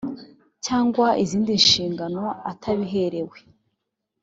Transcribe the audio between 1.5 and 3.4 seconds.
nshingano atabiherewe